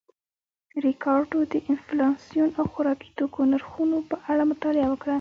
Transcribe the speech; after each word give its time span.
ریکارډو 0.85 1.39
د 1.53 1.53
انفلاسیون 1.69 2.49
او 2.59 2.65
خوراکي 2.73 3.09
توکو 3.17 3.41
نرخونو 3.51 3.97
په 4.09 4.15
اړه 4.31 4.43
مطالعه 4.51 4.87
وکړه 4.89 5.09